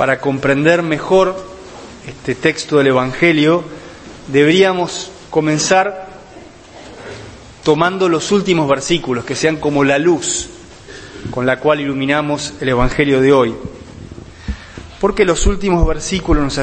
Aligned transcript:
para 0.00 0.18
comprender 0.18 0.82
mejor 0.82 1.36
este 2.06 2.34
texto 2.34 2.78
del 2.78 2.86
Evangelio, 2.86 3.62
deberíamos 4.28 5.10
comenzar 5.28 6.08
tomando 7.62 8.08
los 8.08 8.32
últimos 8.32 8.66
versículos, 8.66 9.26
que 9.26 9.34
sean 9.34 9.58
como 9.58 9.84
la 9.84 9.98
luz 9.98 10.48
con 11.30 11.44
la 11.44 11.60
cual 11.60 11.82
iluminamos 11.82 12.54
el 12.62 12.70
Evangelio 12.70 13.20
de 13.20 13.34
hoy. 13.34 13.54
Porque 15.02 15.26
los 15.26 15.44
últimos 15.44 15.86
versículos 15.86 16.44
nos, 16.44 16.56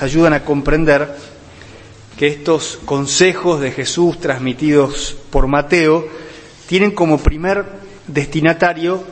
ayudan 0.00 0.32
a 0.32 0.44
comprender 0.44 1.16
que 2.16 2.28
estos 2.28 2.78
consejos 2.84 3.60
de 3.60 3.72
Jesús 3.72 4.20
transmitidos 4.20 5.16
por 5.30 5.48
Mateo 5.48 6.06
tienen 6.68 6.92
como 6.92 7.18
primer 7.18 7.64
destinatario 8.06 9.02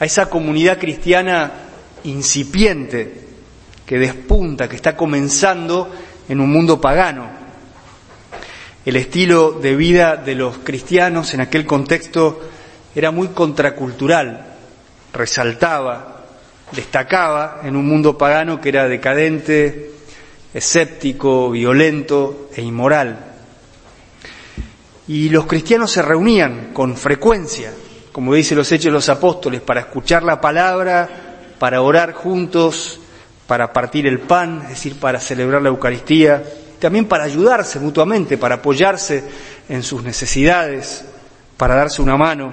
a 0.00 0.06
esa 0.06 0.30
comunidad 0.30 0.78
cristiana 0.78 1.65
incipiente, 2.06 3.26
que 3.84 3.98
despunta, 3.98 4.68
que 4.68 4.76
está 4.76 4.96
comenzando 4.96 5.90
en 6.28 6.40
un 6.40 6.50
mundo 6.50 6.80
pagano. 6.80 7.28
El 8.84 8.96
estilo 8.96 9.52
de 9.52 9.76
vida 9.76 10.16
de 10.16 10.34
los 10.34 10.58
cristianos 10.58 11.34
en 11.34 11.40
aquel 11.40 11.66
contexto 11.66 12.40
era 12.94 13.10
muy 13.10 13.28
contracultural, 13.28 14.54
resaltaba, 15.12 16.24
destacaba 16.72 17.60
en 17.64 17.76
un 17.76 17.86
mundo 17.86 18.16
pagano 18.16 18.60
que 18.60 18.68
era 18.70 18.88
decadente, 18.88 19.92
escéptico, 20.54 21.50
violento 21.50 22.48
e 22.54 22.62
inmoral. 22.62 23.34
Y 25.08 25.28
los 25.28 25.46
cristianos 25.46 25.92
se 25.92 26.02
reunían 26.02 26.72
con 26.72 26.96
frecuencia, 26.96 27.72
como 28.10 28.34
dice 28.34 28.54
los 28.54 28.70
Hechos 28.72 28.86
de 28.86 28.90
los 28.92 29.08
Apóstoles, 29.08 29.60
para 29.60 29.80
escuchar 29.80 30.22
la 30.22 30.40
palabra, 30.40 31.25
para 31.58 31.82
orar 31.82 32.12
juntos, 32.12 33.00
para 33.46 33.72
partir 33.72 34.06
el 34.06 34.20
pan, 34.20 34.62
es 34.64 34.70
decir, 34.70 34.96
para 34.98 35.20
celebrar 35.20 35.62
la 35.62 35.68
Eucaristía, 35.68 36.42
también 36.78 37.06
para 37.06 37.24
ayudarse 37.24 37.78
mutuamente, 37.78 38.36
para 38.36 38.56
apoyarse 38.56 39.24
en 39.68 39.82
sus 39.82 40.02
necesidades, 40.02 41.04
para 41.56 41.74
darse 41.74 42.02
una 42.02 42.16
mano. 42.16 42.52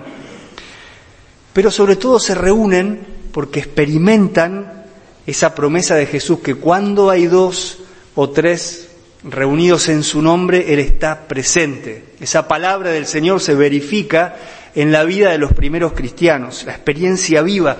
Pero 1.51 1.71
sobre 1.71 1.95
todo 1.95 2.19
se 2.19 2.35
reúnen 2.35 3.05
porque 3.31 3.59
experimentan 3.59 4.85
esa 5.25 5.55
promesa 5.55 5.95
de 5.95 6.05
Jesús 6.05 6.39
que 6.39 6.55
cuando 6.55 7.09
hay 7.09 7.27
dos 7.27 7.79
o 8.15 8.29
tres 8.29 8.89
reunidos 9.23 9.89
en 9.89 10.03
su 10.03 10.21
nombre, 10.21 10.73
Él 10.73 10.79
está 10.79 11.27
presente. 11.27 12.05
Esa 12.19 12.47
palabra 12.47 12.91
del 12.91 13.05
Señor 13.05 13.41
se 13.41 13.55
verifica 13.55 14.35
en 14.75 14.91
la 14.91 15.03
vida 15.03 15.31
de 15.31 15.37
los 15.37 15.53
primeros 15.53 15.93
cristianos, 15.93 16.63
la 16.65 16.73
experiencia 16.73 17.41
viva 17.41 17.77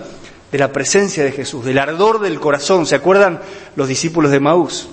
de 0.54 0.60
la 0.60 0.72
presencia 0.72 1.24
de 1.24 1.32
Jesús, 1.32 1.66
del 1.66 1.80
ardor 1.80 2.20
del 2.20 2.40
corazón, 2.40 2.86
¿se 2.86 2.94
acuerdan 2.94 3.42
los 3.76 3.88
discípulos 3.88 4.30
de 4.30 4.40
Maús? 4.40 4.88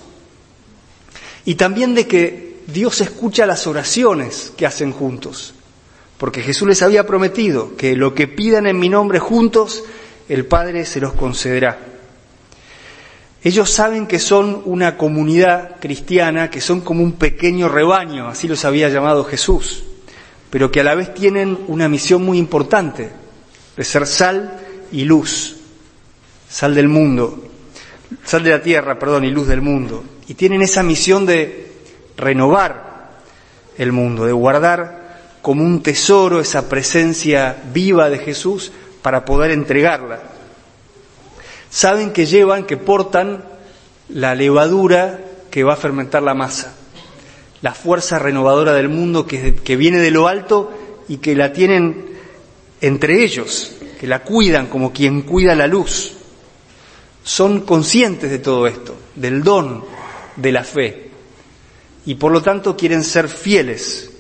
Y 1.45 1.57
también 1.57 1.95
de 1.95 2.07
que 2.09 2.63
Dios 2.67 3.03
escucha 3.03 3.45
las 3.45 3.67
oraciones 3.67 4.55
que 4.57 4.65
hacen 4.65 4.91
juntos, 4.91 5.53
porque 6.17 6.41
Jesús 6.41 6.67
les 6.67 6.81
había 6.81 7.07
prometido 7.07 7.77
que 7.77 7.95
lo 7.95 8.15
que 8.15 8.27
pidan 8.27 8.67
en 8.67 8.79
mi 8.79 8.89
nombre 8.89 9.19
juntos, 9.19 9.85
el 10.31 10.47
Padre 10.47 10.87
se 10.87 10.99
los 10.99 11.13
concederá. 11.13 11.79
Ellos 13.45 13.69
saben 13.69 14.07
que 14.07 14.19
son 14.19 14.63
una 14.65 14.97
comunidad 14.97 15.77
cristiana, 15.79 16.49
que 16.49 16.63
son 16.63 16.81
como 16.81 17.05
un 17.05 17.13
pequeño 17.13 17.69
rebaño, 17.69 18.29
así 18.29 18.49
los 18.49 18.65
había 18.65 18.89
llamado 18.89 19.25
Jesús 19.25 19.85
pero 20.51 20.73
que 20.73 20.81
a 20.81 20.85
la 20.85 20.97
vez 20.97 21.15
tienen 21.15 21.57
una 21.69 21.89
misión 21.89 22.25
muy 22.25 22.37
importante, 22.37 23.11
de 23.77 23.85
ser 23.85 24.07
sal 24.07 24.60
y 24.93 25.05
luz, 25.05 25.57
sal 26.49 26.75
del 26.75 26.89
mundo, 26.89 27.45
sal 28.25 28.43
de 28.43 28.51
la 28.51 28.63
tierra, 28.63 28.99
perdón, 28.99 29.25
y 29.25 29.31
luz 29.31 29.47
del 29.47 29.61
mundo. 29.61 30.05
Y 30.29 30.35
tienen 30.35 30.63
esa 30.63 30.83
misión 30.83 31.27
de 31.27 31.73
renovar 32.17 33.21
el 33.77 33.93
mundo, 33.93 34.27
de 34.27 34.33
guardar 34.33 35.21
como 35.43 35.65
un 35.65 35.83
tesoro 35.83 36.41
esa 36.41 36.69
presencia 36.69 37.57
viva 37.73 38.11
de 38.11 38.19
Jesús 38.19 38.73
para 39.03 39.25
poder 39.25 39.51
entregarla. 39.51 40.21
Saben 41.71 42.13
que 42.13 42.27
llevan, 42.27 42.67
que 42.67 42.77
portan 42.77 43.45
la 44.09 44.35
levadura 44.35 45.21
que 45.51 45.65
va 45.65 45.75
a 45.75 45.77
fermentar 45.77 46.23
la 46.23 46.35
masa 46.35 46.75
la 47.63 47.75
fuerza 47.75 48.19
renovadora 48.19 48.73
del 48.73 48.89
mundo 48.89 49.27
que, 49.27 49.55
que 49.55 49.77
viene 49.77 49.99
de 49.99 50.11
lo 50.11 50.29
alto 50.29 50.73
y 51.09 51.19
que 51.19 51.35
la 51.35 51.53
tienen 51.53 52.07
entre 52.81 53.23
ellos, 53.23 53.77
que 54.01 54.07
la 54.07 54.23
cuidan 54.23 54.69
como 54.69 54.95
quien 54.95 55.21
cuida 55.21 55.55
la 55.55 55.67
luz. 55.67 56.15
Son 57.23 57.61
conscientes 57.61 58.31
de 58.31 58.39
todo 58.39 58.67
esto, 58.67 58.97
del 59.15 59.43
don 59.43 59.85
de 60.37 60.53
la 60.53 60.65
fe, 60.65 61.11
y 62.07 62.15
por 62.15 62.33
lo 62.33 62.41
tanto 62.41 62.79
quieren 62.79 63.05
ser 63.05 63.29
fieles. 63.29 64.11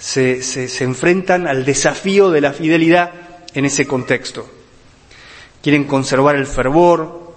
Se, 0.00 0.42
se, 0.42 0.82
enfrentan 0.82 1.46
al 1.46 1.64
desafío 1.64 2.30
de 2.30 2.40
la 2.40 2.52
fidelidad 2.52 3.12
en 3.54 3.66
ese 3.66 3.86
contexto. 3.86 4.48
Quieren 5.62 5.84
conservar 5.84 6.34
el 6.34 6.48
fervor, 6.48 7.34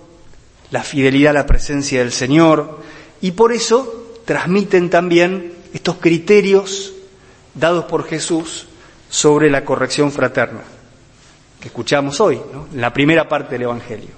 la 0.71 0.81
fidelidad 0.81 1.29
a 1.29 1.41
la 1.41 1.45
presencia 1.45 1.99
del 1.99 2.11
Señor, 2.11 2.79
y 3.21 3.33
por 3.33 3.53
eso 3.53 4.15
transmiten 4.25 4.89
también 4.89 5.53
estos 5.73 5.97
criterios 5.97 6.93
dados 7.53 7.85
por 7.85 8.07
Jesús 8.07 8.65
sobre 9.11 9.51
la 9.51 9.63
corrección 9.63 10.11
fraterna, 10.11 10.61
que 11.61 11.67
escuchamos 11.67 12.19
hoy, 12.19 12.41
en 12.73 12.81
la 12.81 12.91
primera 12.91 13.29
parte 13.29 13.51
del 13.53 13.61
Evangelio. 13.63 14.09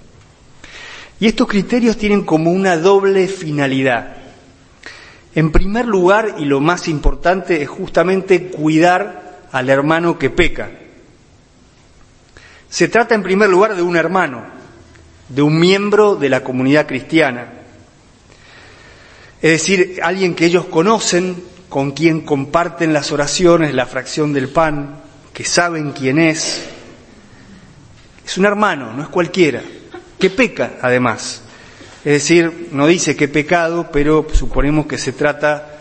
Y 1.19 1.27
estos 1.27 1.47
criterios 1.47 1.97
tienen 1.97 2.23
como 2.23 2.51
una 2.51 2.77
doble 2.77 3.27
finalidad. 3.27 4.17
En 5.35 5.51
primer 5.51 5.85
lugar, 5.85 6.35
y 6.39 6.45
lo 6.45 6.59
más 6.61 6.87
importante, 6.87 7.61
es 7.61 7.69
justamente 7.69 8.47
cuidar 8.47 9.41
al 9.51 9.69
hermano 9.69 10.17
que 10.17 10.29
peca. 10.29 10.71
Se 12.69 12.87
trata 12.87 13.13
en 13.13 13.23
primer 13.23 13.49
lugar 13.49 13.75
de 13.75 13.83
un 13.83 13.95
hermano, 13.95 14.45
de 15.29 15.41
un 15.41 15.59
miembro 15.59 16.15
de 16.15 16.29
la 16.29 16.43
comunidad 16.43 16.87
cristiana, 16.87 17.47
es 19.43 19.51
decir, 19.51 19.99
alguien 20.01 20.35
que 20.35 20.45
ellos 20.45 20.65
conocen, 20.67 21.35
con 21.67 21.91
quien 21.91 22.21
comparten 22.21 22.93
las 22.93 23.11
oraciones, 23.11 23.73
la 23.73 23.85
fracción 23.85 24.31
del 24.31 24.47
pan, 24.47 25.01
que 25.33 25.43
saben 25.43 25.91
quién 25.91 26.17
es. 26.17 26.69
Es 28.25 28.37
un 28.37 28.45
hermano, 28.45 28.93
no 28.93 29.03
es 29.03 29.09
cualquiera, 29.09 29.61
que 30.19 30.29
peca 30.29 30.73
además. 30.81 31.41
Es 32.05 32.13
decir, 32.13 32.69
no 32.71 32.87
dice 32.87 33.15
qué 33.15 33.27
pecado, 33.27 33.89
pero 33.91 34.27
suponemos 34.33 34.87
que 34.87 34.97
se 34.97 35.13
trata 35.13 35.79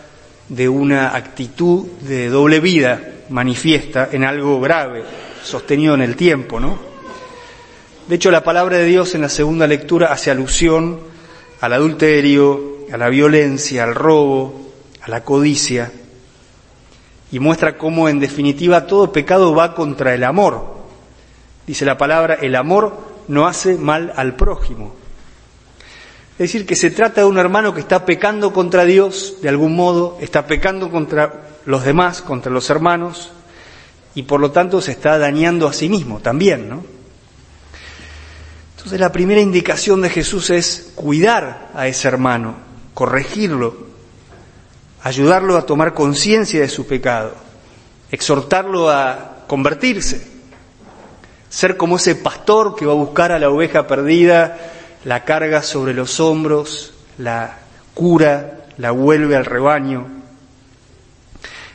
de 0.49 0.69
una 0.69 1.15
actitud 1.15 1.85
de 2.01 2.29
doble 2.29 2.59
vida 2.59 3.01
manifiesta 3.29 4.09
en 4.11 4.23
algo 4.23 4.59
grave, 4.59 5.03
sostenido 5.43 5.95
en 5.95 6.01
el 6.01 6.15
tiempo, 6.15 6.59
¿no? 6.59 6.77
De 8.07 8.15
hecho, 8.15 8.31
la 8.31 8.43
palabra 8.43 8.77
de 8.77 8.85
Dios 8.85 9.15
en 9.15 9.21
la 9.21 9.29
segunda 9.29 9.65
lectura 9.65 10.11
hace 10.11 10.29
alusión 10.29 10.99
al 11.61 11.73
adulterio, 11.73 12.85
a 12.91 12.97
la 12.97 13.09
violencia, 13.09 13.85
al 13.85 13.95
robo, 13.95 14.71
a 15.01 15.09
la 15.09 15.23
codicia, 15.23 15.91
y 17.31 17.39
muestra 17.39 17.77
cómo 17.77 18.09
en 18.09 18.19
definitiva 18.19 18.85
todo 18.85 19.11
pecado 19.11 19.55
va 19.55 19.73
contra 19.73 20.13
el 20.13 20.23
amor. 20.23 20.82
Dice 21.67 21.85
la 21.85 21.97
palabra, 21.97 22.35
el 22.35 22.55
amor 22.55 22.97
no 23.27 23.47
hace 23.47 23.77
mal 23.77 24.13
al 24.15 24.35
prójimo. 24.35 24.93
Es 26.33 26.39
decir, 26.39 26.65
que 26.65 26.75
se 26.75 26.89
trata 26.89 27.21
de 27.21 27.27
un 27.27 27.37
hermano 27.37 27.73
que 27.73 27.79
está 27.79 28.05
pecando 28.05 28.51
contra 28.53 28.85
Dios, 28.85 29.35
de 29.41 29.49
algún 29.49 29.75
modo, 29.75 30.17
está 30.19 30.47
pecando 30.47 30.89
contra 30.89 31.43
los 31.65 31.85
demás, 31.85 32.21
contra 32.21 32.51
los 32.51 32.69
hermanos, 32.69 33.31
y 34.15 34.23
por 34.23 34.39
lo 34.39 34.51
tanto 34.51 34.81
se 34.81 34.91
está 34.91 35.17
dañando 35.17 35.67
a 35.67 35.73
sí 35.73 35.89
mismo 35.89 36.19
también, 36.19 36.69
¿no? 36.69 36.83
Entonces 38.75 38.99
la 38.99 39.11
primera 39.11 39.39
indicación 39.39 40.01
de 40.01 40.09
Jesús 40.09 40.49
es 40.49 40.91
cuidar 40.95 41.71
a 41.75 41.87
ese 41.87 42.07
hermano, 42.07 42.55
corregirlo, 42.93 43.77
ayudarlo 45.03 45.55
a 45.55 45.65
tomar 45.65 45.93
conciencia 45.93 46.59
de 46.59 46.67
su 46.67 46.85
pecado, 46.85 47.35
exhortarlo 48.11 48.89
a 48.89 49.45
convertirse, 49.47 50.32
ser 51.53 51.77
como 51.77 51.97
ese 51.97 52.15
pastor 52.15 52.75
que 52.75 52.87
va 52.87 52.93
a 52.93 52.95
buscar 52.95 53.31
a 53.31 53.37
la 53.37 53.47
oveja 53.47 53.85
perdida, 53.85 54.57
la 55.05 55.23
carga 55.23 55.61
sobre 55.61 55.93
los 55.93 56.19
hombros, 56.19 56.95
la 57.19 57.59
cura, 57.93 58.65
la 58.79 58.89
vuelve 58.89 59.35
al 59.35 59.45
rebaño. 59.45 60.07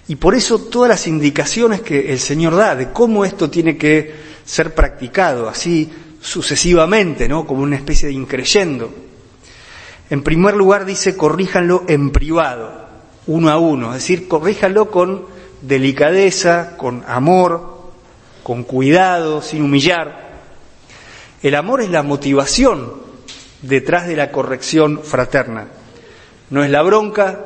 Y 0.08 0.16
por 0.16 0.34
eso 0.34 0.58
todas 0.58 0.88
las 0.88 1.06
indicaciones 1.06 1.80
que 1.80 2.10
el 2.10 2.18
Señor 2.18 2.56
da 2.56 2.74
de 2.74 2.90
cómo 2.90 3.24
esto 3.24 3.48
tiene 3.48 3.76
que 3.76 4.12
ser 4.44 4.74
practicado, 4.74 5.48
así 5.48 5.88
sucesivamente, 6.20 7.28
¿no? 7.28 7.46
Como 7.46 7.62
una 7.62 7.76
especie 7.76 8.08
de 8.08 8.14
increyendo. 8.14 8.92
En 10.10 10.24
primer 10.24 10.56
lugar 10.56 10.86
dice, 10.86 11.16
corríjanlo 11.16 11.84
en 11.86 12.10
privado, 12.10 12.88
uno 13.28 13.48
a 13.48 13.58
uno, 13.58 13.94
es 13.94 14.02
decir, 14.02 14.26
corríjanlo 14.26 14.90
con 14.90 15.24
delicadeza, 15.62 16.76
con 16.76 17.04
amor, 17.06 17.77
con 18.48 18.62
cuidado, 18.62 19.42
sin 19.42 19.60
humillar. 19.60 20.30
El 21.42 21.54
amor 21.54 21.82
es 21.82 21.90
la 21.90 22.02
motivación 22.02 22.94
detrás 23.60 24.08
de 24.08 24.16
la 24.16 24.32
corrección 24.32 25.02
fraterna. 25.04 25.66
No 26.48 26.64
es 26.64 26.70
la 26.70 26.80
bronca, 26.80 27.44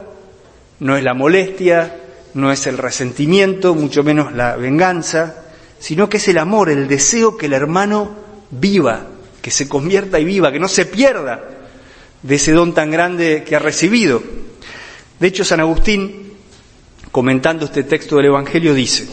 no 0.79 0.97
es 0.97 1.03
la 1.03 1.13
molestia, 1.13 1.97
no 2.35 2.53
es 2.53 2.69
el 2.69 2.79
resentimiento, 2.79 3.75
mucho 3.75 4.05
menos 4.05 4.33
la 4.33 4.55
venganza, 4.55 5.43
sino 5.81 6.09
que 6.09 6.19
es 6.19 6.29
el 6.29 6.39
amor, 6.39 6.71
el 6.71 6.87
deseo 6.87 7.37
que 7.37 7.47
el 7.47 7.55
hermano 7.55 8.13
viva, 8.53 9.05
que 9.43 9.51
se 9.51 9.69
convierta 9.69 10.21
y 10.21 10.25
viva, 10.25 10.53
que 10.53 10.61
no 10.61 10.69
se 10.69 10.87
pierda 10.87 11.43
de 12.23 12.35
ese 12.37 12.53
don 12.53 12.75
tan 12.75 12.93
grande 12.93 13.43
que 13.45 13.57
ha 13.57 13.59
recibido. 13.59 14.23
De 15.19 15.27
hecho, 15.27 15.45
San 15.45 15.59
Agustín, 15.59 16.35
comentando 17.11 17.65
este 17.65 17.83
texto 17.83 18.19
del 18.19 18.27
Evangelio, 18.27 18.73
dice, 18.73 19.09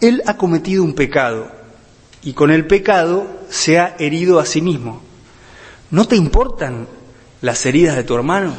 Él 0.00 0.22
ha 0.26 0.36
cometido 0.36 0.82
un 0.82 0.94
pecado 0.94 1.50
y 2.22 2.32
con 2.32 2.50
el 2.50 2.66
pecado 2.66 3.26
se 3.48 3.78
ha 3.78 3.96
herido 3.98 4.38
a 4.38 4.46
sí 4.46 4.62
mismo. 4.62 5.02
¿No 5.90 6.06
te 6.06 6.16
importan 6.16 6.86
las 7.40 7.64
heridas 7.66 7.96
de 7.96 8.04
tu 8.04 8.14
hermano? 8.14 8.54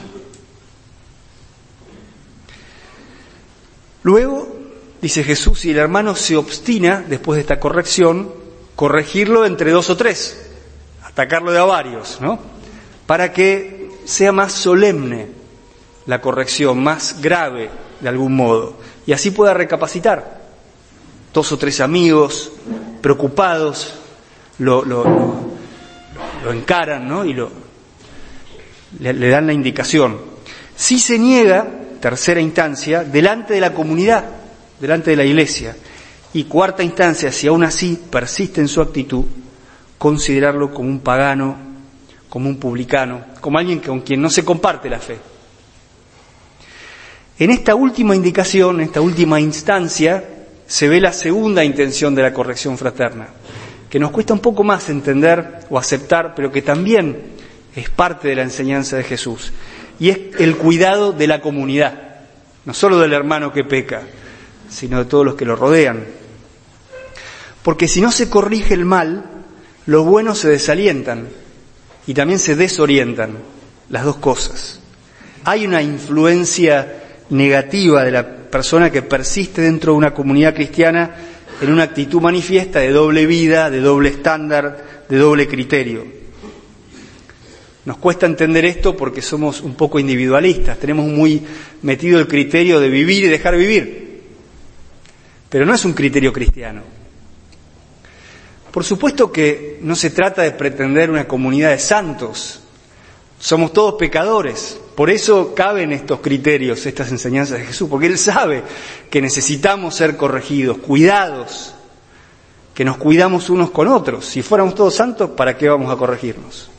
Luego, 4.04 4.56
dice 5.02 5.24
Jesús, 5.24 5.60
si 5.60 5.72
el 5.72 5.78
hermano 5.78 6.16
se 6.16 6.36
obstina 6.36 7.04
después 7.08 7.38
de 7.38 7.42
esta 7.42 7.60
corrección, 7.60 8.34
corregirlo 8.76 9.46
entre 9.46 9.72
dos 9.72 9.90
o 9.90 9.98
tres, 9.98 10.50
atacarlo 11.04 11.52
de 11.52 11.60
a 11.60 11.64
varios, 11.64 12.20
¿no? 12.20 12.40
Para 13.06 13.32
que 13.32 13.92
sea 14.06 14.32
más 14.32 14.54
solemne 14.54 15.28
la 16.08 16.20
corrección, 16.20 16.82
más 16.82 17.22
grave 17.22 17.70
de 18.00 18.10
algún 18.10 18.36
modo, 18.36 18.76
y 19.06 19.14
así 19.14 19.30
pueda 19.30 19.54
recapacitar. 19.54 20.41
Dos 21.34 21.52
o 21.52 21.58
tres 21.58 21.80
amigos 21.80 22.52
preocupados 23.02 23.96
lo, 24.60 24.84
lo, 24.84 25.04
lo 26.44 26.52
encaran 26.54 27.08
¿no? 27.08 27.26
y 27.26 27.34
lo, 27.34 27.50
le, 29.00 29.30
dan 29.30 29.48
la 29.48 29.54
indicación. 29.54 30.20
Si 30.76 31.00
se 31.00 31.18
niega, 31.18 31.68
tercera 32.00 32.42
instancia, 32.42 33.04
delante 33.04 33.54
de 33.54 33.62
la 33.62 33.74
comunidad, 33.74 34.26
delante 34.80 35.12
de 35.12 35.18
la 35.18 35.26
iglesia. 35.26 35.76
Y 36.34 36.46
cuarta 36.46 36.84
instancia, 36.84 37.32
si 37.32 37.48
aún 37.48 37.64
así 37.64 38.00
persiste 38.10 38.62
en 38.62 38.68
su 38.68 38.82
actitud, 38.82 39.26
considerarlo 39.98 40.74
como 40.74 40.90
un 40.90 41.00
pagano, 41.00 41.58
como 42.30 42.48
un 42.50 42.58
publicano, 42.58 43.26
como 43.42 43.58
alguien 43.58 43.80
con 43.80 44.02
quien 44.02 44.22
no 44.22 44.30
se 44.30 44.46
comparte 44.46 44.90
la 44.90 45.00
fe. 45.00 45.18
En 47.38 47.52
esta 47.52 47.76
última 47.76 48.16
indicación, 48.16 48.76
en 48.76 48.88
esta 48.88 49.02
última 49.02 49.40
instancia, 49.40 50.24
se 50.72 50.88
ve 50.88 51.02
la 51.02 51.12
segunda 51.12 51.66
intención 51.66 52.16
de 52.16 52.22
la 52.22 52.32
corrección 52.32 52.78
fraterna 52.78 53.28
que 53.90 54.00
nos 54.00 54.12
cuesta 54.12 54.34
un 54.34 54.40
poco 54.40 54.64
más 54.64 54.88
entender 54.88 55.66
o 55.70 55.78
aceptar, 55.78 56.34
pero 56.34 56.50
que 56.50 56.62
también 56.62 57.34
es 57.76 57.90
parte 57.90 58.30
de 58.30 58.36
la 58.36 58.44
enseñanza 58.44 58.96
de 58.96 59.04
Jesús. 59.04 59.52
Y 60.00 60.12
es 60.12 60.20
el 60.40 60.56
cuidado 60.56 61.12
de 61.12 61.28
la 61.28 61.42
comunidad, 61.42 62.22
no 62.64 62.74
solo 62.74 63.00
del 63.00 63.12
hermano 63.12 63.52
que 63.52 63.66
peca, 63.66 64.04
sino 64.70 65.00
de 65.00 65.10
todos 65.10 65.26
los 65.26 65.36
que 65.36 65.44
lo 65.44 65.58
rodean. 65.58 66.06
Porque 67.64 67.90
si 67.90 68.00
no 68.00 68.10
se 68.10 68.30
corrige 68.30 68.74
el 68.74 68.86
mal, 68.86 69.26
los 69.88 70.06
buenos 70.06 70.40
se 70.40 70.48
desalientan 70.48 71.28
y 72.08 72.14
también 72.14 72.40
se 72.40 72.56
desorientan, 72.56 73.40
las 73.90 74.06
dos 74.06 74.16
cosas. 74.16 74.80
Hay 75.44 75.68
una 75.68 75.82
influencia 75.82 77.26
negativa 77.30 78.06
de 78.06 78.12
la 78.12 78.41
persona 78.52 78.92
que 78.92 79.02
persiste 79.02 79.62
dentro 79.62 79.94
de 79.94 79.98
una 79.98 80.14
comunidad 80.14 80.54
cristiana 80.54 81.16
en 81.62 81.72
una 81.72 81.84
actitud 81.84 82.22
manifiesta 82.22 82.80
de 82.80 82.92
doble 82.92 83.26
vida, 83.26 83.70
de 83.70 83.80
doble 83.80 84.10
estándar, 84.10 85.06
de 85.08 85.18
doble 85.18 85.48
criterio. 85.48 86.06
Nos 87.86 87.98
cuesta 87.98 88.28
entender 88.28 88.66
esto 88.66 88.96
porque 88.96 89.22
somos 89.22 89.62
un 89.62 89.74
poco 89.74 90.00
individualistas, 90.00 90.78
tenemos 90.78 91.08
muy 91.08 91.42
metido 91.82 92.20
el 92.20 92.28
criterio 92.28 92.80
de 92.80 92.90
vivir 92.90 93.24
y 93.24 93.28
dejar 93.28 93.58
vivir, 93.58 94.22
pero 95.50 95.66
no 95.66 95.74
es 95.74 95.84
un 95.86 95.94
criterio 95.94 96.32
cristiano. 96.32 96.84
Por 98.72 98.84
supuesto 98.84 99.32
que 99.32 99.80
no 99.82 99.96
se 99.96 100.12
trata 100.12 100.44
de 100.44 100.52
pretender 100.52 101.10
una 101.10 101.28
comunidad 101.28 101.72
de 101.72 101.80
santos, 101.80 102.62
somos 103.42 103.74
todos 103.74 103.96
pecadores, 103.96 104.80
por 104.96 105.10
eso 105.10 105.56
caben 105.56 105.92
estos 105.92 106.20
criterios, 106.20 106.86
estas 106.86 107.10
enseñanzas 107.10 107.58
de 107.58 107.66
Jesús, 107.66 107.90
porque 107.90 108.06
Él 108.06 108.20
sabe 108.20 108.62
que 109.10 109.20
necesitamos 109.20 109.96
ser 109.96 110.16
corregidos, 110.16 110.78
cuidados, 110.78 111.74
que 112.76 112.86
nos 112.86 112.98
cuidamos 112.98 113.50
unos 113.50 113.72
con 113.72 113.88
otros. 113.88 114.28
Si 114.28 114.44
fuéramos 114.44 114.76
todos 114.76 114.94
santos, 114.94 115.32
¿para 115.32 115.58
qué 115.58 115.68
vamos 115.68 115.92
a 115.92 115.98
corregirnos? 115.98 116.70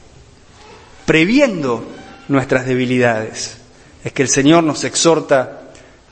Previendo 1.05 1.85
nuestras 2.29 2.65
debilidades. 2.65 3.57
Es 4.05 4.13
que 4.13 4.23
el 4.23 4.29
Señor 4.29 4.63
nos 4.63 4.85
exhorta 4.85 5.63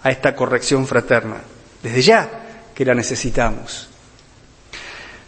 a 0.02 0.10
esta 0.10 0.34
corrección 0.34 0.84
fraterna, 0.84 1.42
desde 1.80 2.02
ya 2.02 2.30
que 2.74 2.84
la 2.84 2.94
necesitamos. 2.94 3.88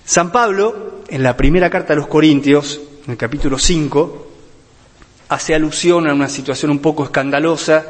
San 0.04 0.32
Pablo, 0.32 1.04
en 1.06 1.22
la 1.22 1.36
primera 1.36 1.70
carta 1.70 1.92
a 1.92 1.96
los 1.96 2.08
Corintios, 2.08 2.80
en 3.04 3.12
el 3.12 3.16
capítulo 3.16 3.56
5, 3.56 4.31
hace 5.32 5.54
alusión 5.54 6.06
a 6.06 6.12
una 6.12 6.28
situación 6.28 6.70
un 6.70 6.80
poco 6.80 7.04
escandalosa 7.04 7.86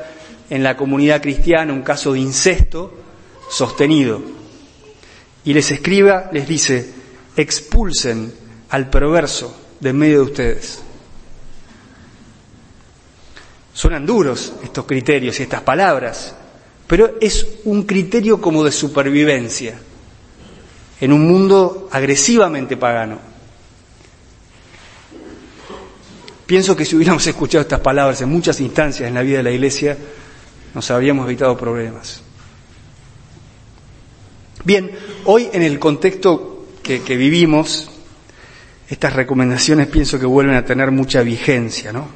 en 0.48 0.62
la 0.62 0.76
comunidad 0.76 1.20
cristiana, 1.20 1.72
un 1.72 1.82
caso 1.82 2.12
de 2.12 2.20
incesto 2.20 2.92
sostenido. 3.50 4.22
Y 5.44 5.52
les 5.52 5.68
escriba, 5.72 6.30
les 6.32 6.46
dice, 6.46 6.92
expulsen 7.36 8.32
al 8.68 8.88
perverso 8.88 9.56
de 9.80 9.92
medio 9.92 10.18
de 10.18 10.24
ustedes. 10.24 10.82
Suenan 13.74 14.06
duros 14.06 14.52
estos 14.62 14.86
criterios 14.86 15.40
y 15.40 15.42
estas 15.42 15.62
palabras, 15.62 16.36
pero 16.86 17.16
es 17.20 17.44
un 17.64 17.82
criterio 17.82 18.40
como 18.40 18.62
de 18.62 18.70
supervivencia 18.70 19.80
en 21.00 21.12
un 21.12 21.26
mundo 21.26 21.88
agresivamente 21.90 22.76
pagano. 22.76 23.31
Pienso 26.52 26.76
que 26.76 26.84
si 26.84 26.94
hubiéramos 26.96 27.26
escuchado 27.28 27.62
estas 27.62 27.80
palabras 27.80 28.20
en 28.20 28.28
muchas 28.28 28.60
instancias 28.60 29.08
en 29.08 29.14
la 29.14 29.22
vida 29.22 29.38
de 29.38 29.42
la 29.42 29.52
Iglesia, 29.52 29.96
nos 30.74 30.90
habríamos 30.90 31.24
evitado 31.24 31.56
problemas. 31.56 32.20
Bien, 34.62 34.90
hoy 35.24 35.48
en 35.50 35.62
el 35.62 35.78
contexto 35.78 36.66
que, 36.82 36.98
vivimos, 37.16 37.90
estas 38.86 39.14
recomendaciones 39.14 39.86
pienso 39.86 40.20
que 40.20 40.26
vuelven 40.26 40.54
a 40.56 40.62
tener 40.62 40.90
mucha 40.90 41.22
vigencia, 41.22 41.90
¿no? 41.90 42.06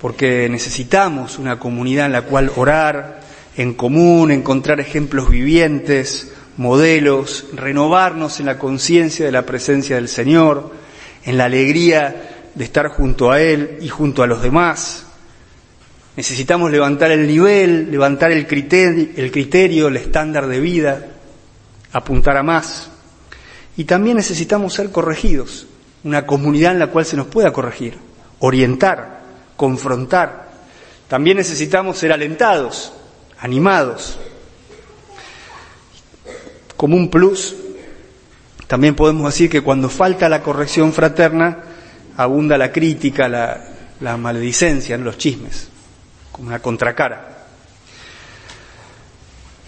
Porque 0.00 0.48
necesitamos 0.48 1.38
una 1.38 1.58
comunidad 1.58 2.06
en 2.06 2.12
la 2.12 2.22
cual 2.22 2.52
orar 2.56 3.20
en 3.54 3.74
común, 3.74 4.30
encontrar 4.30 4.80
ejemplos 4.80 5.28
vivientes, 5.28 6.32
modelos, 6.56 7.48
renovarnos 7.52 8.40
en 8.40 8.46
la 8.46 8.58
conciencia 8.58 9.26
de 9.26 9.32
la 9.32 9.44
presencia 9.44 9.96
del 9.96 10.08
Señor, 10.08 10.72
en 11.26 11.36
la 11.36 11.44
alegría 11.44 12.33
de 12.54 12.64
estar 12.64 12.88
junto 12.88 13.30
a 13.30 13.40
Él 13.40 13.78
y 13.80 13.88
junto 13.88 14.22
a 14.22 14.26
los 14.26 14.42
demás. 14.42 15.04
Necesitamos 16.16 16.70
levantar 16.70 17.10
el 17.10 17.26
nivel, 17.26 17.90
levantar 17.90 18.30
el 18.30 18.46
criterio, 18.46 19.08
el, 19.16 19.32
criterio, 19.32 19.88
el 19.88 19.96
estándar 19.96 20.46
de 20.46 20.60
vida, 20.60 21.06
apuntar 21.92 22.36
a 22.36 22.42
más. 22.42 22.90
Y 23.76 23.84
también 23.84 24.16
necesitamos 24.16 24.74
ser 24.74 24.90
corregidos, 24.90 25.66
una 26.04 26.24
comunidad 26.26 26.72
en 26.72 26.78
la 26.78 26.86
cual 26.86 27.04
se 27.04 27.16
nos 27.16 27.26
pueda 27.26 27.52
corregir, 27.52 27.98
orientar, 28.38 29.22
confrontar. 29.56 30.50
También 31.08 31.36
necesitamos 31.36 31.98
ser 31.98 32.12
alentados, 32.12 32.92
animados. 33.40 34.16
Como 36.76 36.96
un 36.96 37.10
plus, 37.10 37.56
también 38.68 38.94
podemos 38.94 39.26
decir 39.26 39.50
que 39.50 39.62
cuando 39.62 39.88
falta 39.88 40.28
la 40.28 40.42
corrección 40.42 40.92
fraterna, 40.92 41.73
abunda 42.16 42.56
la 42.58 42.70
crítica, 42.70 43.28
la, 43.28 44.16
maledicencia, 44.16 44.96
los 44.98 45.18
chismes, 45.18 45.68
como 46.32 46.48
una 46.48 46.58
contracara. 46.60 47.30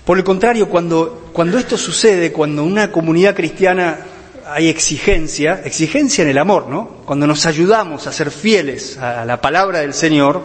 Por 0.05 0.19
el 0.19 0.25
contrario, 0.25 0.69
cuando, 0.69 1.31
cuando 1.33 1.59
esto 1.59 1.77
sucede, 1.77 2.33
cuando 2.33 2.63
una 2.63 2.93
comunidad 2.93 3.35
cristiana 3.35 3.99
hay 4.47 4.69
exigencia, 4.69 5.63
exigencia 5.65 6.23
en 6.23 6.29
el 6.29 6.39
amor, 6.39 6.69
¿no? 6.69 6.99
Cuando 7.05 7.27
nos 7.27 7.45
ayudamos 7.47 8.07
a 8.07 8.13
ser 8.13 8.31
fieles 8.31 8.97
a 8.99 9.25
la 9.25 9.41
palabra 9.41 9.81
del 9.81 9.95
Señor, 9.95 10.43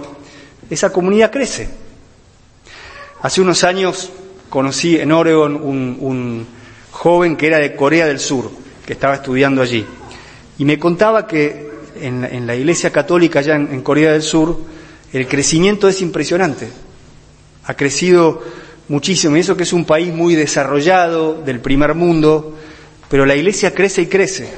esa 0.70 0.92
comunidad 0.92 1.32
crece. 1.32 1.70
Hace 3.22 3.42
unos 3.42 3.64
años 3.64 4.12
conocí 4.50 4.98
en 4.98 5.12
Oregon 5.12 5.56
un 5.56 6.48
joven 6.90 7.38
que 7.38 7.48
era 7.48 7.60
de 7.60 7.76
Corea 7.76 8.08
del 8.08 8.20
Sur, 8.20 8.52
que 8.86 8.94
estaba 8.94 9.16
estudiando 9.16 9.62
allí, 9.62 9.86
y 10.58 10.66
me 10.66 10.80
contaba 10.80 11.28
que 11.28 11.71
en, 12.02 12.48
la 12.48 12.56
Iglesia 12.56 12.92
Católica 12.92 13.40
allá 13.40 13.56
en, 13.56 13.82
Corea 13.82 14.12
del 14.14 14.22
Sur, 14.22 14.60
el 15.14 15.28
crecimiento 15.28 15.88
es 15.88 16.02
impresionante. 16.02 16.70
Ha 17.66 17.74
crecido 17.76 18.42
muchísimo, 18.88 19.38
y 19.38 19.40
eso 19.40 19.56
que 19.56 19.64
es 19.64 19.74
un 19.74 19.86
país 19.86 20.14
muy 20.14 20.36
desarrollado, 20.36 21.42
del 21.42 21.60
primer 21.60 21.94
mundo, 21.94 22.58
pero 23.10 23.26
la 23.26 23.36
Iglesia 23.36 23.74
crece 23.74 24.04
y 24.04 24.08
crece. 24.08 24.50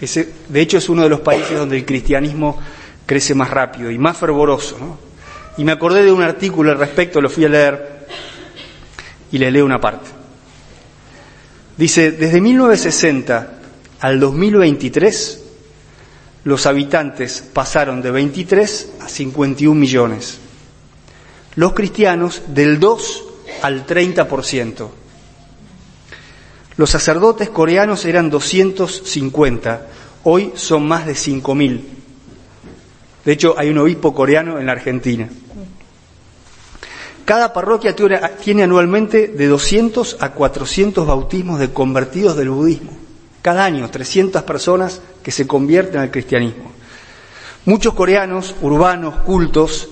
Ese, 0.00 0.28
de 0.48 0.60
hecho, 0.60 0.78
es 0.78 0.88
uno 0.88 1.02
de 1.02 1.08
los 1.08 1.20
países 1.20 1.56
donde 1.56 1.76
el 1.76 1.84
cristianismo 1.84 2.58
crece 3.06 3.34
más 3.34 3.50
rápido 3.50 3.90
y 3.90 3.98
más 3.98 4.16
fervoroso. 4.16 4.98
Y 5.56 5.64
me 5.64 5.72
acordé 5.72 6.02
de 6.02 6.12
un 6.12 6.22
artículo 6.22 6.72
al 6.72 6.78
respecto, 6.78 7.20
lo 7.20 7.28
fui 7.28 7.44
a 7.44 7.48
leer 7.48 8.06
y 9.30 9.38
le 9.38 9.50
leo 9.50 9.64
una 9.64 9.80
parte. 9.80 10.10
Dice, 11.76 12.12
desde 12.12 12.40
1960 12.40 13.52
al 14.00 14.20
2023, 14.20 15.41
los 16.44 16.66
habitantes 16.66 17.42
pasaron 17.52 18.02
de 18.02 18.10
23 18.10 18.92
a 19.00 19.08
51 19.08 19.78
millones. 19.78 20.38
Los 21.54 21.72
cristianos 21.72 22.42
del 22.48 22.80
2 22.80 23.24
al 23.62 23.86
30%. 23.86 24.88
Los 26.76 26.90
sacerdotes 26.90 27.50
coreanos 27.50 28.04
eran 28.06 28.30
250, 28.30 29.86
hoy 30.24 30.52
son 30.54 30.88
más 30.88 31.06
de 31.06 31.12
5.000. 31.12 31.80
De 33.24 33.32
hecho, 33.32 33.54
hay 33.56 33.68
un 33.68 33.78
obispo 33.78 34.14
coreano 34.14 34.58
en 34.58 34.66
la 34.66 34.72
Argentina. 34.72 35.28
Cada 37.24 37.52
parroquia 37.52 37.94
tiene 37.94 38.62
anualmente 38.64 39.28
de 39.28 39.46
200 39.46 40.16
a 40.18 40.30
400 40.30 41.06
bautismos 41.06 41.60
de 41.60 41.72
convertidos 41.72 42.36
del 42.36 42.50
budismo. 42.50 42.90
Cada 43.42 43.64
año, 43.64 43.88
300 43.90 44.42
personas 44.42 45.00
que 45.22 45.30
se 45.30 45.46
convierten 45.46 46.00
al 46.00 46.10
cristianismo. 46.10 46.72
Muchos 47.64 47.94
coreanos, 47.94 48.56
urbanos, 48.60 49.16
cultos, 49.22 49.88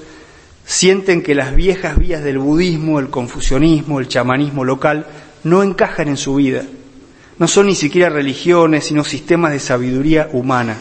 sienten 0.64 1.22
que 1.22 1.34
las 1.34 1.54
viejas 1.54 1.96
vías 1.96 2.22
del 2.22 2.38
budismo, 2.38 2.98
el 2.98 3.10
confucianismo, 3.10 4.00
el 4.00 4.08
chamanismo 4.08 4.64
local, 4.64 5.06
no 5.44 5.62
encajan 5.62 6.08
en 6.08 6.16
su 6.16 6.34
vida. 6.34 6.64
No 7.38 7.48
son 7.48 7.66
ni 7.66 7.74
siquiera 7.74 8.10
religiones, 8.10 8.84
sino 8.84 9.04
sistemas 9.04 9.52
de 9.52 9.60
sabiduría 9.60 10.28
humana. 10.32 10.76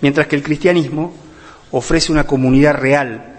Mientras 0.00 0.26
que 0.26 0.36
el 0.36 0.42
cristianismo 0.42 1.14
ofrece 1.70 2.12
una 2.12 2.24
comunidad 2.24 2.74
real, 2.74 3.34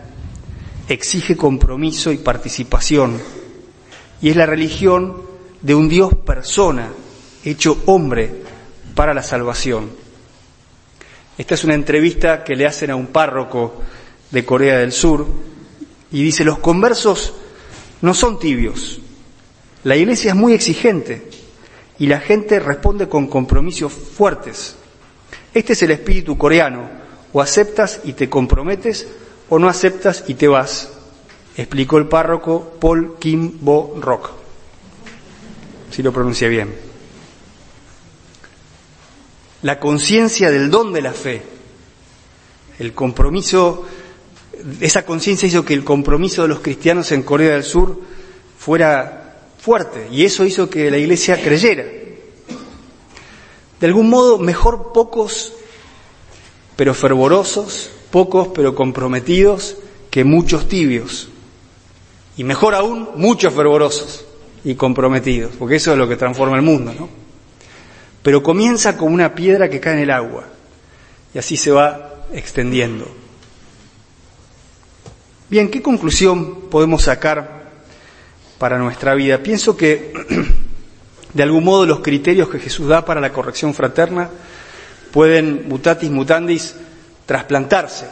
exige 0.88 1.36
compromiso 1.36 2.12
y 2.12 2.18
participación, 2.18 3.20
y 4.22 4.30
es 4.30 4.36
la 4.36 4.46
religión 4.46 5.22
de 5.62 5.76
un 5.76 5.90
Dios 5.90 6.14
persona, 6.26 6.90
hecho 7.44 7.78
hombre 7.86 8.47
para 8.98 9.14
la 9.14 9.22
salvación. 9.22 9.92
Esta 11.38 11.54
es 11.54 11.64
una 11.64 11.76
entrevista 11.76 12.44
que 12.44 12.56
le 12.56 12.66
hacen 12.66 12.90
a 12.90 12.96
un 12.96 13.06
párroco 13.08 13.76
de 14.32 14.44
Corea 14.44 14.80
del 14.80 14.92
Sur 14.92 15.28
y 16.12 16.24
dice, 16.24 16.44
los 16.44 16.58
conversos 16.58 17.36
no 18.02 18.16
son 18.16 18.40
tibios, 18.40 19.00
la 19.84 19.96
iglesia 19.96 20.32
es 20.32 20.36
muy 20.36 20.54
exigente 20.54 21.30
y 22.00 22.08
la 22.08 22.20
gente 22.20 22.60
responde 22.60 23.08
con 23.08 23.28
compromisos 23.28 23.94
fuertes. 23.94 24.76
Este 25.54 25.74
es 25.74 25.84
el 25.84 25.92
espíritu 25.92 26.36
coreano, 26.36 26.90
o 27.34 27.40
aceptas 27.40 28.02
y 28.04 28.14
te 28.14 28.30
comprometes 28.30 29.08
o 29.48 29.60
no 29.60 29.70
aceptas 29.70 30.24
y 30.28 30.34
te 30.34 30.48
vas, 30.48 30.90
explicó 31.56 32.00
el 32.00 32.08
párroco 32.08 32.74
Paul 32.80 33.18
Kim 33.20 33.60
Bo 33.62 33.96
Rock, 34.02 34.32
si 35.92 36.02
lo 36.02 36.12
pronuncia 36.12 36.48
bien. 36.48 36.87
La 39.64 39.80
conciencia 39.80 40.52
del 40.52 40.70
don 40.70 40.94
de 40.94 41.02
la 41.02 41.14
fe, 41.14 41.42
el 42.80 42.94
compromiso, 42.94 43.86
esa 44.80 45.06
conciencia 45.06 45.48
hizo 45.48 45.66
que 45.66 45.74
el 45.74 45.84
compromiso 45.84 46.44
de 46.44 46.48
los 46.48 46.60
cristianos 46.60 47.12
en 47.12 47.24
Corea 47.24 47.54
del 47.54 47.64
Sur 47.64 48.00
fuera 48.58 49.42
fuerte 49.60 50.08
y 50.12 50.26
eso 50.26 50.46
hizo 50.46 50.70
que 50.70 50.92
la 50.92 50.98
iglesia 50.98 51.42
creyera. 51.42 51.84
De 53.80 53.88
algún 53.88 54.10
modo, 54.10 54.38
mejor 54.38 54.92
pocos 54.94 55.54
pero 56.76 56.94
fervorosos 56.94 57.90
pocos 58.12 58.50
pero 58.54 58.74
comprometidos 58.76 59.78
que 60.10 60.24
muchos 60.24 60.68
tibios. 60.68 61.30
Y 62.38 62.44
mejor 62.44 62.76
aún, 62.76 63.10
muchos 63.16 63.54
fervorosos 63.54 64.26
y 64.64 64.76
comprometidos, 64.76 65.54
porque 65.58 65.76
eso 65.76 65.92
es 65.92 65.98
lo 65.98 66.08
que 66.08 66.16
transforma 66.16 66.56
el 66.56 66.62
mundo, 66.62 66.94
¿no? 66.94 67.27
Pero 68.28 68.44
comienza 68.44 68.98
como 68.98 69.14
una 69.14 69.34
piedra 69.34 69.70
que 69.70 69.80
cae 69.80 69.94
en 69.94 70.00
el 70.00 70.12
agua 70.12 70.44
y 71.34 71.38
así 71.38 71.56
se 71.56 71.72
va 71.72 72.26
extendiendo. 72.34 73.08
Bien, 75.50 75.72
¿qué 75.72 75.82
conclusión 75.82 76.68
podemos 76.70 77.04
sacar 77.04 77.72
para 78.58 78.80
nuestra 78.80 79.16
vida? 79.16 79.38
Pienso 79.38 79.78
que 79.78 80.12
de 81.34 81.42
algún 81.42 81.64
modo 81.64 81.86
los 81.86 82.02
criterios 82.02 82.50
que 82.50 82.60
Jesús 82.60 82.90
da 82.90 83.06
para 83.06 83.22
la 83.22 83.32
corrección 83.32 83.74
fraterna 83.74 84.30
pueden, 85.14 85.70
mutatis 85.70 86.12
mutandis, 86.12 86.76
trasplantarse 87.26 88.08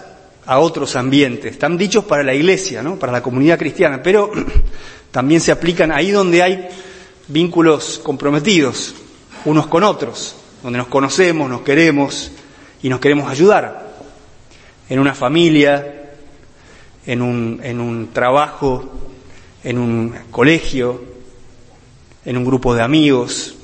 a 0.45 0.59
otros 0.59 0.95
ambientes. 0.95 1.51
Están 1.51 1.77
dichos 1.77 2.05
para 2.05 2.23
la 2.23 2.33
iglesia, 2.33 2.81
¿no? 2.81 2.97
para 2.97 3.11
la 3.11 3.21
comunidad 3.21 3.59
cristiana, 3.59 4.01
pero 4.01 4.31
también 5.11 5.41
se 5.41 5.51
aplican 5.51 5.91
ahí 5.91 6.11
donde 6.11 6.41
hay 6.41 6.69
vínculos 7.27 7.99
comprometidos 8.01 8.95
unos 9.45 9.67
con 9.67 9.83
otros, 9.83 10.35
donde 10.63 10.77
nos 10.77 10.87
conocemos, 10.87 11.49
nos 11.49 11.61
queremos 11.61 12.31
y 12.81 12.89
nos 12.89 12.99
queremos 12.99 13.29
ayudar. 13.29 13.95
En 14.89 14.99
una 14.99 15.15
familia, 15.15 16.11
en 17.05 17.21
un, 17.21 17.59
en 17.63 17.79
un 17.79 18.11
trabajo, 18.11 18.91
en 19.63 19.77
un 19.77 20.15
colegio, 20.31 21.03
en 22.25 22.37
un 22.37 22.45
grupo 22.45 22.75
de 22.75 22.81
amigos. 22.81 23.55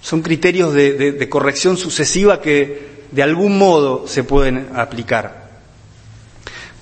Son 0.00 0.22
criterios 0.22 0.74
de 0.74 1.28
corrección 1.28 1.76
sucesiva 1.76 2.40
que 2.40 3.06
de 3.10 3.22
algún 3.22 3.58
modo 3.58 4.06
se 4.06 4.24
pueden 4.24 4.70
aplicar. 4.74 5.48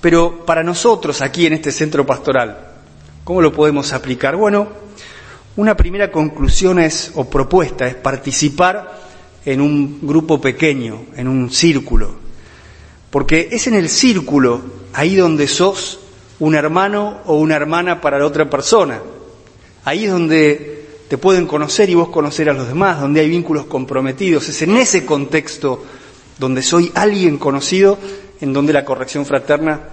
Pero 0.01 0.45
para 0.45 0.63
nosotros 0.63 1.21
aquí 1.21 1.45
en 1.45 1.53
este 1.53 1.71
centro 1.71 2.05
pastoral, 2.05 2.57
¿cómo 3.23 3.41
lo 3.41 3.51
podemos 3.51 3.93
aplicar? 3.93 4.35
Bueno, 4.35 4.86
una 5.57 5.75
primera 5.75 6.11
conclusión 6.11 6.79
es, 6.79 7.11
o 7.15 7.25
propuesta 7.25 7.87
es 7.87 7.95
participar 7.95 8.99
en 9.43 9.59
un 9.59 9.99
grupo 10.03 10.39
pequeño, 10.39 11.05
en 11.15 11.27
un 11.27 11.51
círculo. 11.51 12.15
Porque 13.09 13.49
es 13.51 13.65
en 13.67 13.73
el 13.73 13.89
círculo 13.89 14.61
ahí 14.93 15.15
donde 15.15 15.47
sos 15.47 15.99
un 16.39 16.53
hermano 16.53 17.21
o 17.25 17.37
una 17.37 17.55
hermana 17.55 17.99
para 17.99 18.19
la 18.19 18.27
otra 18.27 18.47
persona. 18.49 19.01
Ahí 19.83 20.05
es 20.05 20.11
donde 20.11 20.85
te 21.07 21.17
pueden 21.17 21.47
conocer 21.47 21.89
y 21.89 21.95
vos 21.95 22.09
conocer 22.09 22.49
a 22.49 22.53
los 22.53 22.67
demás, 22.67 23.01
donde 23.01 23.21
hay 23.21 23.29
vínculos 23.29 23.65
comprometidos. 23.65 24.47
Es 24.49 24.61
en 24.61 24.77
ese 24.77 25.05
contexto 25.05 25.83
donde 26.37 26.61
soy 26.61 26.91
alguien 26.93 27.37
conocido, 27.37 27.97
en 28.41 28.53
donde 28.53 28.73
la 28.73 28.85
corrección 28.85 29.25
fraterna 29.25 29.89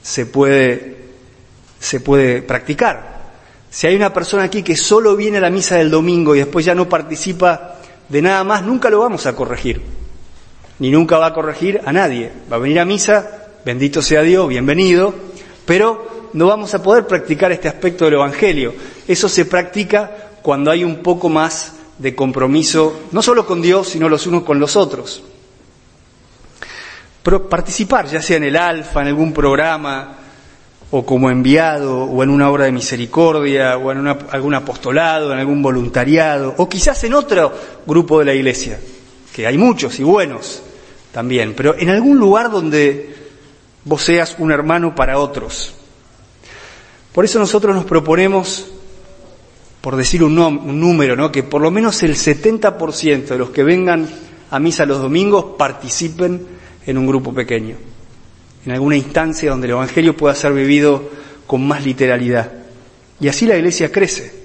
se 0.00 0.24
puede, 0.24 0.96
se 1.78 2.00
puede 2.00 2.40
practicar. 2.40 3.11
Si 3.72 3.86
hay 3.86 3.96
una 3.96 4.12
persona 4.12 4.42
aquí 4.42 4.62
que 4.62 4.76
solo 4.76 5.16
viene 5.16 5.38
a 5.38 5.40
la 5.40 5.48
misa 5.48 5.76
del 5.76 5.90
domingo 5.90 6.34
y 6.34 6.40
después 6.40 6.66
ya 6.66 6.74
no 6.74 6.90
participa 6.90 7.76
de 8.06 8.20
nada 8.20 8.44
más, 8.44 8.62
nunca 8.62 8.90
lo 8.90 9.00
vamos 9.00 9.24
a 9.24 9.34
corregir. 9.34 9.80
Ni 10.78 10.90
nunca 10.90 11.16
va 11.16 11.28
a 11.28 11.32
corregir 11.32 11.80
a 11.82 11.90
nadie. 11.90 12.30
Va 12.52 12.56
a 12.56 12.58
venir 12.58 12.78
a 12.80 12.84
misa, 12.84 13.48
bendito 13.64 14.02
sea 14.02 14.20
Dios, 14.20 14.46
bienvenido, 14.46 15.14
pero 15.64 16.28
no 16.34 16.48
vamos 16.48 16.74
a 16.74 16.82
poder 16.82 17.06
practicar 17.06 17.50
este 17.50 17.66
aspecto 17.66 18.04
del 18.04 18.14
Evangelio. 18.14 18.74
Eso 19.08 19.26
se 19.26 19.46
practica 19.46 20.10
cuando 20.42 20.70
hay 20.70 20.84
un 20.84 20.96
poco 20.96 21.30
más 21.30 21.76
de 21.96 22.14
compromiso, 22.14 23.00
no 23.12 23.22
solo 23.22 23.46
con 23.46 23.62
Dios, 23.62 23.88
sino 23.88 24.10
los 24.10 24.26
unos 24.26 24.42
con 24.42 24.60
los 24.60 24.76
otros 24.76 25.22
participar, 27.22 28.06
ya 28.06 28.20
sea 28.20 28.36
en 28.36 28.44
el 28.44 28.56
alfa, 28.56 29.00
en 29.02 29.08
algún 29.08 29.32
programa, 29.32 30.16
o 30.94 31.06
como 31.06 31.30
enviado, 31.30 32.04
o 32.04 32.22
en 32.22 32.28
una 32.28 32.50
obra 32.50 32.66
de 32.66 32.72
misericordia, 32.72 33.78
o 33.78 33.90
en 33.92 34.06
algún 34.06 34.54
apostolado, 34.54 35.32
en 35.32 35.38
algún 35.38 35.62
voluntariado, 35.62 36.54
o 36.58 36.68
quizás 36.68 37.02
en 37.04 37.14
otro 37.14 37.50
grupo 37.86 38.18
de 38.18 38.26
la 38.26 38.34
iglesia, 38.34 38.78
que 39.32 39.46
hay 39.46 39.56
muchos 39.56 39.98
y 39.98 40.02
buenos 40.02 40.62
también, 41.10 41.54
pero 41.56 41.74
en 41.78 41.88
algún 41.88 42.18
lugar 42.18 42.50
donde 42.50 43.14
vos 43.84 44.02
seas 44.02 44.36
un 44.38 44.52
hermano 44.52 44.94
para 44.94 45.18
otros. 45.18 45.74
Por 47.12 47.24
eso 47.24 47.38
nosotros 47.38 47.74
nos 47.74 47.86
proponemos, 47.86 48.70
por 49.80 49.96
decir 49.96 50.22
un, 50.22 50.38
un 50.38 50.78
número, 50.78 51.32
que 51.32 51.42
por 51.42 51.62
lo 51.62 51.70
menos 51.70 52.02
el 52.02 52.16
70% 52.16 53.28
de 53.28 53.38
los 53.38 53.48
que 53.48 53.64
vengan 53.64 54.06
a 54.50 54.58
misa 54.58 54.84
los 54.84 55.00
domingos 55.00 55.56
participen 55.56 56.46
en 56.84 56.98
un 56.98 57.06
grupo 57.06 57.32
pequeño, 57.32 57.76
en 58.64 58.72
alguna 58.72 58.96
instancia 58.96 59.50
donde 59.50 59.66
el 59.66 59.72
Evangelio 59.72 60.16
pueda 60.16 60.34
ser 60.34 60.52
vivido 60.52 61.10
con 61.46 61.66
más 61.66 61.84
literalidad. 61.84 62.52
Y 63.20 63.28
así 63.28 63.46
la 63.46 63.56
Iglesia 63.56 63.90
crece. 63.90 64.42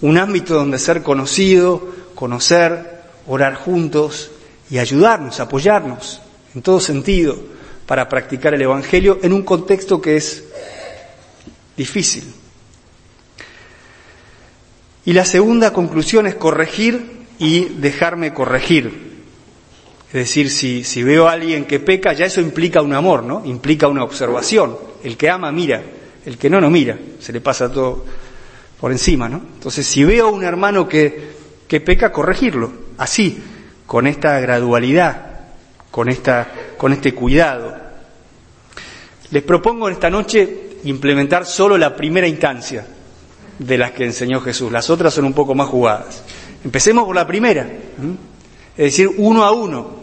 Un 0.00 0.18
ámbito 0.18 0.54
donde 0.54 0.78
ser 0.78 1.02
conocido, 1.02 1.88
conocer, 2.14 3.02
orar 3.26 3.54
juntos 3.54 4.30
y 4.70 4.78
ayudarnos, 4.78 5.40
apoyarnos 5.40 6.20
en 6.54 6.62
todo 6.62 6.80
sentido 6.80 7.38
para 7.86 8.08
practicar 8.08 8.54
el 8.54 8.62
Evangelio 8.62 9.18
en 9.22 9.32
un 9.32 9.42
contexto 9.42 10.00
que 10.00 10.16
es 10.16 10.44
difícil. 11.76 12.24
Y 15.04 15.12
la 15.12 15.24
segunda 15.24 15.72
conclusión 15.72 16.26
es 16.26 16.36
corregir 16.36 17.26
y 17.38 17.64
dejarme 17.64 18.32
corregir. 18.32 19.11
Es 20.12 20.28
decir, 20.28 20.50
si, 20.50 20.84
si 20.84 21.02
veo 21.02 21.26
a 21.26 21.32
alguien 21.32 21.64
que 21.64 21.80
peca, 21.80 22.12
ya 22.12 22.26
eso 22.26 22.42
implica 22.42 22.82
un 22.82 22.92
amor, 22.92 23.22
¿no? 23.22 23.42
Implica 23.46 23.88
una 23.88 24.04
observación. 24.04 24.76
El 25.02 25.16
que 25.16 25.30
ama 25.30 25.50
mira, 25.50 25.82
el 26.26 26.36
que 26.36 26.50
no, 26.50 26.60
no 26.60 26.68
mira. 26.68 26.98
Se 27.18 27.32
le 27.32 27.40
pasa 27.40 27.72
todo 27.72 28.04
por 28.78 28.92
encima, 28.92 29.28
¿no? 29.28 29.38
Entonces, 29.54 29.86
si 29.86 30.04
veo 30.04 30.28
a 30.28 30.30
un 30.30 30.44
hermano 30.44 30.86
que, 30.86 31.30
que 31.66 31.80
peca, 31.80 32.12
corregirlo. 32.12 32.70
Así, 32.98 33.42
con 33.86 34.06
esta 34.06 34.38
gradualidad, 34.38 35.32
con, 35.90 36.10
esta, 36.10 36.48
con 36.76 36.92
este 36.92 37.14
cuidado. 37.14 37.74
Les 39.30 39.42
propongo 39.42 39.88
en 39.88 39.94
esta 39.94 40.10
noche 40.10 40.78
implementar 40.84 41.46
solo 41.46 41.78
la 41.78 41.96
primera 41.96 42.28
instancia 42.28 42.86
de 43.58 43.78
las 43.78 43.92
que 43.92 44.04
enseñó 44.04 44.40
Jesús. 44.40 44.70
Las 44.70 44.90
otras 44.90 45.14
son 45.14 45.24
un 45.24 45.32
poco 45.32 45.54
más 45.54 45.68
jugadas. 45.68 46.22
Empecemos 46.64 47.04
por 47.04 47.14
la 47.16 47.26
primera, 47.26 47.66
es 48.76 48.84
decir, 48.84 49.08
uno 49.16 49.44
a 49.44 49.52
uno. 49.52 50.01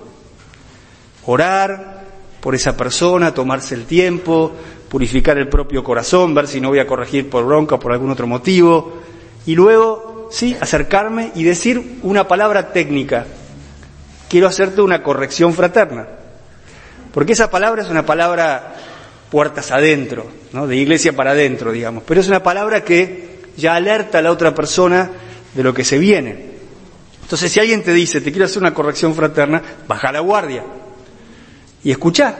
Orar 1.26 2.00
por 2.40 2.56
esa 2.56 2.76
persona, 2.78 3.34
tomarse 3.34 3.76
el 3.76 3.86
tiempo, 3.86 4.52
purificar 4.90 5.38
el 5.38 5.48
propio 5.48 5.84
corazón, 5.84 6.34
ver 6.34 6.48
si 6.48 6.60
no 6.60 6.70
voy 6.70 6.80
a 6.80 6.88
corregir 6.88 7.30
por 7.30 7.46
bronca 7.46 7.76
o 7.76 7.80
por 7.80 7.92
algún 7.92 8.10
otro 8.10 8.28
motivo, 8.28 9.00
y 9.46 9.56
luego, 9.56 10.30
sí, 10.32 10.56
acercarme 10.60 11.32
y 11.36 11.44
decir 11.44 12.00
una 12.04 12.28
palabra 12.28 12.72
técnica. 12.72 13.26
Quiero 14.28 14.48
hacerte 14.48 14.82
una 14.82 15.02
corrección 15.02 15.54
fraterna. 15.54 16.08
Porque 17.14 17.34
esa 17.34 17.50
palabra 17.50 17.82
es 17.82 17.90
una 17.90 18.06
palabra 18.06 18.76
puertas 19.32 19.72
adentro, 19.72 20.28
¿no? 20.54 20.68
de 20.68 20.76
iglesia 20.76 21.14
para 21.14 21.32
adentro, 21.32 21.72
digamos, 21.72 22.04
pero 22.06 22.20
es 22.20 22.28
una 22.28 22.42
palabra 22.42 22.84
que 22.84 23.40
ya 23.58 23.76
alerta 23.76 24.20
a 24.20 24.22
la 24.22 24.32
otra 24.32 24.56
persona 24.56 25.10
de 25.54 25.64
lo 25.64 25.74
que 25.74 25.84
se 25.84 25.98
viene. 25.98 26.50
Entonces, 27.22 27.52
si 27.52 27.60
alguien 27.60 27.84
te 27.84 27.94
dice, 27.94 28.22
te 28.22 28.32
quiero 28.32 28.46
hacer 28.46 28.62
una 28.62 28.74
corrección 28.74 29.14
fraterna, 29.14 29.62
baja 29.88 30.12
la 30.12 30.20
guardia 30.20 30.64
y 31.84 31.92
escucha. 31.92 32.36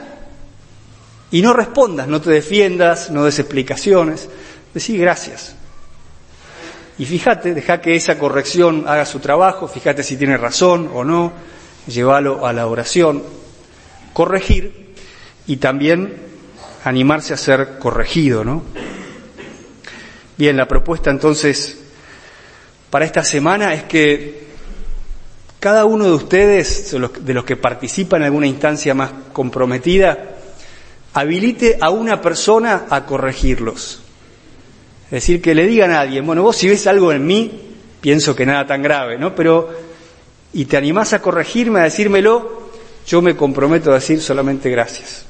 Y 1.30 1.42
no 1.42 1.52
respondas, 1.52 2.08
no 2.08 2.20
te 2.20 2.30
defiendas, 2.30 3.10
no 3.10 3.24
des 3.24 3.38
explicaciones. 3.38 4.28
Decí 4.74 4.96
gracias. 4.96 5.54
Y 6.98 7.06
fíjate, 7.06 7.54
deja 7.54 7.80
que 7.80 7.96
esa 7.96 8.18
corrección 8.18 8.84
haga 8.86 9.06
su 9.06 9.20
trabajo, 9.20 9.66
fíjate 9.66 10.02
si 10.02 10.16
tiene 10.16 10.36
razón 10.36 10.90
o 10.92 11.02
no, 11.02 11.32
llévalo 11.86 12.46
a 12.46 12.52
la 12.52 12.66
oración, 12.66 13.22
corregir 14.12 14.94
y 15.46 15.56
también 15.56 16.14
animarse 16.84 17.32
a 17.32 17.38
ser 17.38 17.78
corregido, 17.78 18.44
¿no? 18.44 18.62
Bien, 20.36 20.56
la 20.56 20.68
propuesta 20.68 21.10
entonces 21.10 21.78
para 22.90 23.04
esta 23.04 23.24
semana 23.24 23.72
es 23.72 23.84
que 23.84 24.49
cada 25.60 25.84
uno 25.84 26.06
de 26.06 26.12
ustedes, 26.12 26.90
de 26.90 27.34
los 27.34 27.44
que 27.44 27.56
participan 27.56 28.22
en 28.22 28.26
alguna 28.26 28.46
instancia 28.46 28.94
más 28.94 29.12
comprometida, 29.32 30.36
habilite 31.12 31.76
a 31.80 31.90
una 31.90 32.20
persona 32.22 32.86
a 32.88 33.04
corregirlos. 33.04 34.00
Es 35.04 35.10
decir, 35.10 35.42
que 35.42 35.54
le 35.54 35.66
digan 35.66 35.90
a 35.90 36.00
alguien, 36.00 36.24
bueno, 36.24 36.42
vos 36.42 36.56
si 36.56 36.68
ves 36.68 36.86
algo 36.86 37.12
en 37.12 37.26
mí, 37.26 37.60
pienso 38.00 38.34
que 38.34 38.46
nada 38.46 38.66
tan 38.66 38.82
grave, 38.82 39.18
¿no? 39.18 39.34
Pero, 39.34 39.68
y 40.52 40.64
te 40.64 40.76
animás 40.76 41.12
a 41.12 41.20
corregirme, 41.20 41.80
a 41.80 41.84
decírmelo, 41.84 42.70
yo 43.06 43.20
me 43.20 43.36
comprometo 43.36 43.90
a 43.90 43.94
decir 43.94 44.22
solamente 44.22 44.70
gracias. 44.70 45.26